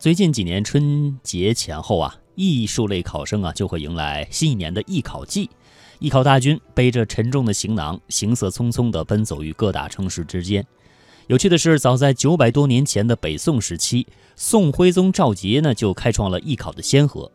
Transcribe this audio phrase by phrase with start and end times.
[0.00, 5.50] 最近几年春节前后啊，艺术类考生啊就会迎来新一年的艺考季。
[5.98, 10.66] 艺考大军背着沉重的行囊，行色匆匆地奔走于各大城市之间。
[11.26, 17.30] 有趣的是，早在九百多年前的北宋时期，宋徽宗赵佶呢就开创了艺考的先河。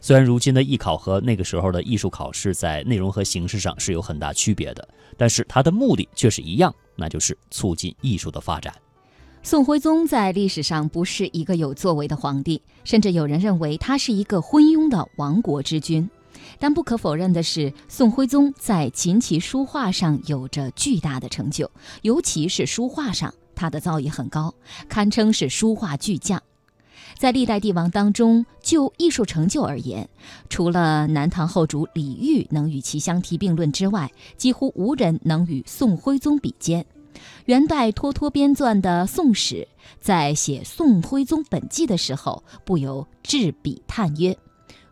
[0.00, 4.88] 虽然如今的艺考和那个时候的艺术考试在内容和形式上是有很大区别的，
[5.18, 8.72] 但是它的目的却是一样，那就是促进艺术的发展。
[9.46, 16.10] 宋徽宗在历史上不是一个有作为的皇帝，甚至有人认为他是一个昏庸的亡国之君。
[16.58, 21.70] 但不可否认的是，宋徽宗在琴棋书画上有着巨大的成就，
[22.02, 24.52] 尤其是书画上，他的造诣很高，
[24.88, 26.42] 堪称是书画巨匠。
[27.16, 30.08] 在历代帝王当中，就艺术成就而言，
[30.50, 36.84] 除了南唐后主李煜能与其相提并论之外，几乎无人能与宋徽宗比肩。
[37.46, 39.56] 元代脱脱编撰的《宋史》
[40.00, 44.36] 在写宋徽宗本纪的时候，不由置笔叹曰：“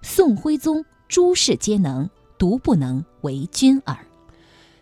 [0.02, 2.08] 宋徽宗诸事皆能，
[2.38, 3.98] 独不能为君耳。”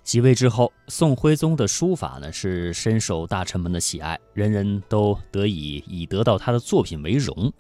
[0.05, 7.53] 即位之后，宋徽宗的书法呢是深受大臣们的喜爱，人人都得以以得到他的作品为荣。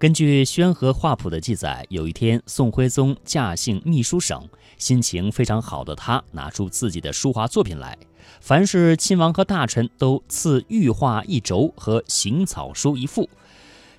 [0.00, 4.48] 根据《宣和画谱》的记载，有一天，宋徽宗驾幸秘书省，
[4.78, 7.98] 心情非常好的他拿出自己的书画作品来。
[8.40, 13.28] 凡是亲王和大臣都赐御画一轴和行草书一副，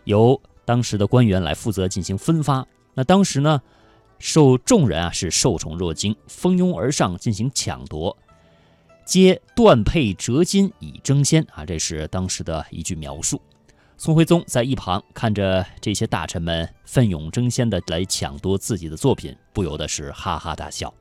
[0.05, 2.65] 由当时的官员来负责进行分发。
[2.95, 3.61] 那当时呢，
[4.17, 8.17] 受众人啊是受宠若惊，蜂拥而上进行抢夺，
[9.05, 13.39] 皆断佩折金以争先啊，这是当时的一句描述。
[14.03, 20.91] 宋徽宗在一旁看着这些大臣们奋勇争先的来抢夺自己的作品，不由得是哈哈大笑。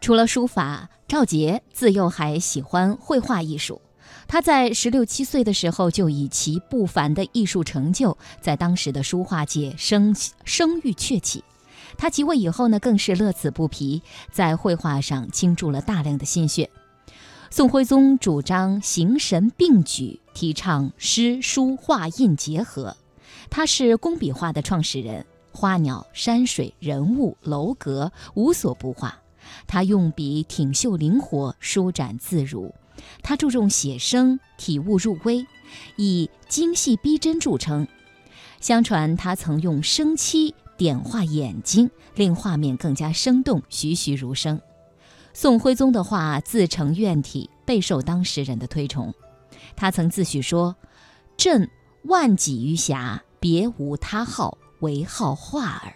[0.00, 3.80] 除了书法，赵佶自幼还喜欢绘画艺术。
[4.26, 10.12] 他在十六七岁的时候就以其不凡的艺术成就，在当时的书画界声
[10.44, 11.44] 声誉鹊起。
[11.96, 16.68] 他即位以后呢，更是乐此不疲，在绘画上倾注了大量的心血。
[17.48, 22.96] 宋徽宗主张形神并举，提倡诗书画印结合。
[23.48, 29.18] 他是工笔画的创始人，花鸟、山水、人物、楼阁无所不画。
[29.66, 32.74] 他用笔挺秀灵活，舒展自如。
[33.22, 35.46] 他注重写生，体悟入微，
[35.96, 37.86] 以精细逼真著称。
[38.60, 44.60] 相传他曾用生漆点画眼睛，令画面更加生动，栩栩如生。
[45.34, 49.12] 宋徽宗的画自成院体，备受当时人的推崇。
[49.76, 50.74] 他曾自诩说
[51.36, 51.68] ：“朕
[52.04, 55.94] 万几余暇，别无他号，唯好画耳。”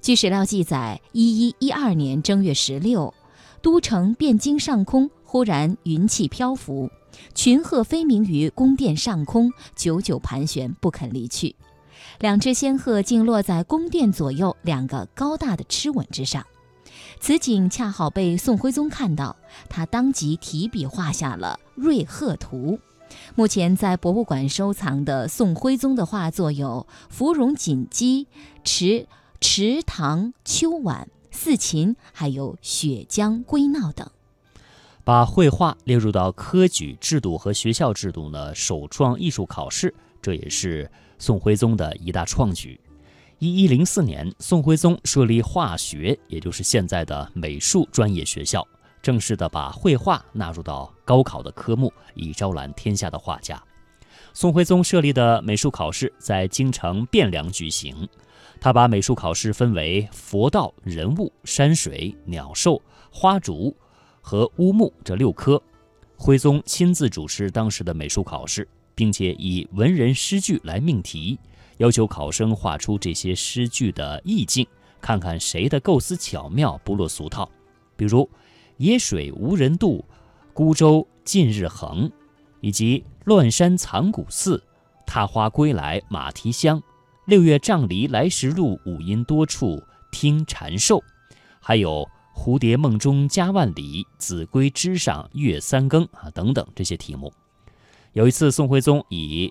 [0.00, 3.12] 据史料记载，一一一二年正月十六，
[3.60, 6.90] 都城汴京上空忽然云气漂浮，
[7.34, 11.54] 群鹤飞鸣于宫殿上空，久久盘旋不肯离去。
[12.18, 16.44] 两只仙鹤竟落在宫殿左右两个高大的螭吻之上。
[17.18, 19.36] 此景恰好被宋徽宗看到，
[19.68, 22.78] 他当即提笔画下了《瑞鹤图》。
[23.34, 28.24] 目前在博物馆收藏的宋徽宗的画作有《芙蓉锦鸡》
[28.62, 29.08] 《池
[29.40, 34.08] 池塘秋晚》《四琴》，还有《雪江归闹》等。
[35.02, 39.92] 把绘画列入到科举制度和学校制度呢，首创艺术考试，
[40.22, 40.88] 这也是
[41.18, 42.78] 宋徽宗的一大创举。
[43.40, 48.62] 一一零四年，宋徽宗设立画学，也就是现在的美术专业学校，
[49.00, 53.58] 正式的把绘画纳入到高考的科目，以招揽天下的画家。
[54.34, 58.06] 宋徽宗设立的美术考试在京城汴梁举行，
[58.60, 63.74] 他把美术考试分为佛道、人物、山水、鸟兽、花竹
[64.20, 65.60] 和乌木这六科。
[66.14, 71.38] 徽宗亲自主持当时的美术考试，并且以文人诗句来命题。
[71.80, 74.66] 要求考生画出这些诗句的意境，
[75.00, 77.50] 看看谁的构思巧妙，不落俗套。
[77.96, 78.28] 比如
[78.76, 80.04] “野水无人渡，
[80.52, 82.10] 孤舟近日横”，
[82.60, 84.62] 以及“乱山藏古寺，
[85.06, 86.82] 踏花归来马蹄香
[87.24, 89.82] ”，“六月杖藜来时路，五音多处
[90.12, 91.02] 听蝉兽”，
[91.60, 92.06] 还有
[92.36, 97.32] “蝴蝶梦中家万里，子规枝上月三更”啊等等这些题目。
[98.12, 99.50] 有一次，宋徽宗以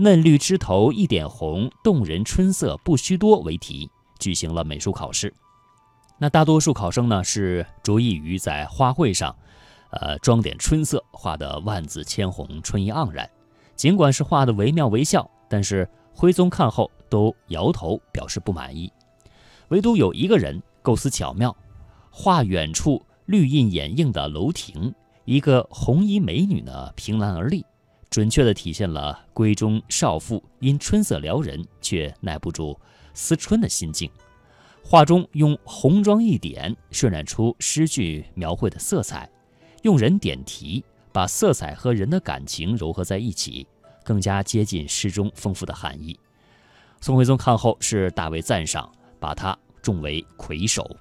[0.00, 3.90] 嫩绿枝头一点红，动人春色不须多为题，
[4.20, 5.34] 举行了美术考试。
[6.18, 9.34] 那大多数考生呢是着意于在花卉上，
[9.90, 13.28] 呃，装点春色，画的万紫千红，春意盎然。
[13.74, 18.92] 尽管是画得惟妙惟肖，但是徽宗看后都摇头表示不满意。
[19.70, 21.56] 唯独有一个人构思巧妙，
[22.12, 24.94] 画远处绿荫掩映的楼亭，
[25.24, 27.66] 一个红衣美女呢凭栏而立。
[28.10, 32.78] 准确地体现了闺中少妇因春色撩人却耐不住
[33.14, 34.10] 思春的心境。
[34.82, 39.28] 画中用红妆一点，渲染出诗句描绘的色彩；
[39.82, 40.82] 用人点题，
[41.12, 43.66] 把色彩和人的感情糅合在一起，
[44.02, 46.18] 更加接近诗中丰富的含义。
[47.02, 48.90] 宋徽宗看后是大为赞赏，
[49.20, 50.96] 把他重为魁首。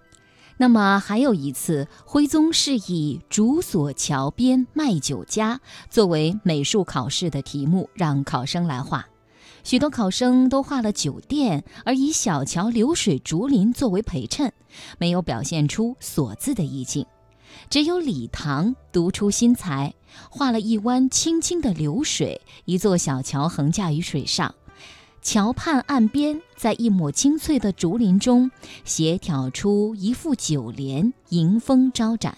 [0.60, 9.08] 那么还有一次，徽宗是以“竹索桥边卖酒家”作为美术考试的题目，让考生来画。
[9.64, 14.52] 许多考生都画了酒店，而以小桥流水、竹林作为陪衬，
[14.98, 17.06] 没有表现出“所”字的意境。
[17.70, 19.94] 只有李唐独出心裁，
[20.30, 24.56] 画了一湾清清的流水，一座小桥横架于水上，
[25.22, 28.50] 桥畔岸边，在一抹青翠的竹林中，
[28.86, 32.38] 协调出一副酒联，迎风招展。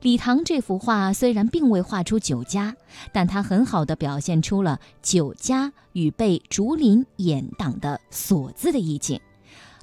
[0.00, 2.74] 李唐这幅画虽然并未画出酒家，
[3.12, 9.20] 但它很好地表现出了酒家与被竹林掩挡的“锁”字的意境，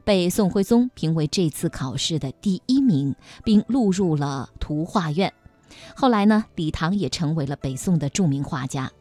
[0.03, 5.31] 被宋徽宗评为这次考试的第一名，并录入了图画院。
[5.95, 8.91] 后来呢，李唐也成为了北宋的著名画家。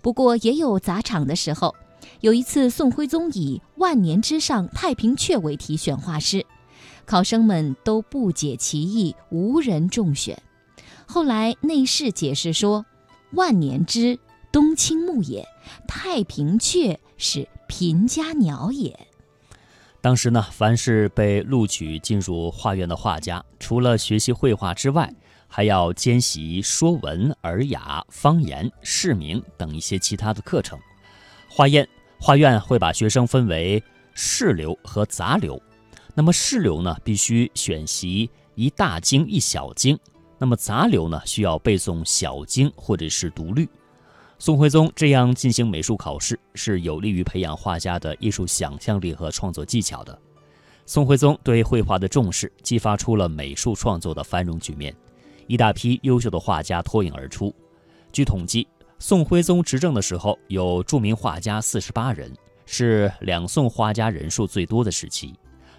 [0.00, 1.74] 不过也有砸场的时候，
[2.20, 6.44] 有一次宋徽宗以“万年之上，太平雀”为题选画师，
[7.06, 10.36] 考生们都不解其意，无人中选。
[11.06, 12.84] 后来内侍解释说
[13.34, 14.18] ：“万年之
[14.50, 15.46] 冬青木也，
[15.86, 18.98] 太平雀是贫家鸟也。”
[20.02, 25.12] 当时呢，凡是被录取进入画院的画家，除了学习绘画之外，
[25.46, 30.76] 还要兼习说文、尔雅、方言、市名等一些其他的课程。
[31.48, 31.88] 画院
[32.20, 33.82] 画院会把学生分为
[34.12, 35.60] 士流和杂流。
[36.14, 39.98] 那么士流呢，必须选习一大经一小经。
[40.36, 43.68] 那么杂流呢，需要背诵小经或者是读律。
[44.38, 50.16] 宋徽宗这样进行美术考试，是有利于培养画家的艺术想象力和创作技巧的。
[50.86, 54.94] 宋徽宗对绘画的重视，激发出了美术创作的繁荣局面，
[55.46, 57.54] 一大批优秀的画家脱颖而出。
[58.12, 58.66] 据统计，
[59.00, 62.32] 宋徽宗执政的时候，有著名画家四十八人，
[62.66, 65.34] 是两宋画家人数最多的时期。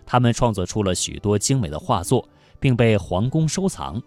[0.06, 2.28] 他们创作出了许多精美的画作，
[2.60, 4.02] 并被皇宫收藏。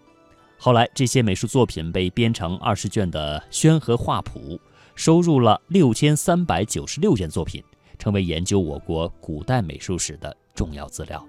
[0.59, 4.41] 后来，这些美术作品被编成二十卷的《宣和画谱》，
[4.95, 7.63] 收入了六千三百九十六件作品，
[7.99, 11.25] 成为研究我国古代美术史的重要资料。